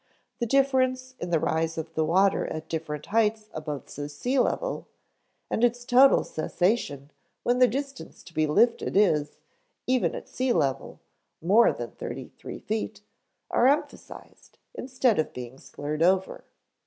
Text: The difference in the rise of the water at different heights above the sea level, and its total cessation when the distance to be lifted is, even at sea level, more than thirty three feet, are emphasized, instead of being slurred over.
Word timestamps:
The 0.39 0.47
difference 0.47 1.13
in 1.19 1.29
the 1.29 1.39
rise 1.39 1.77
of 1.77 1.93
the 1.93 2.03
water 2.03 2.47
at 2.47 2.67
different 2.67 3.05
heights 3.05 3.49
above 3.53 3.93
the 3.93 4.09
sea 4.09 4.39
level, 4.39 4.87
and 5.47 5.63
its 5.63 5.85
total 5.85 6.23
cessation 6.23 7.11
when 7.43 7.59
the 7.59 7.67
distance 7.67 8.23
to 8.23 8.33
be 8.33 8.47
lifted 8.47 8.97
is, 8.97 9.37
even 9.85 10.15
at 10.15 10.27
sea 10.27 10.53
level, 10.53 11.01
more 11.39 11.71
than 11.71 11.91
thirty 11.91 12.29
three 12.39 12.57
feet, 12.57 13.01
are 13.51 13.67
emphasized, 13.67 14.57
instead 14.73 15.19
of 15.19 15.33
being 15.33 15.59
slurred 15.59 16.01
over. 16.01 16.45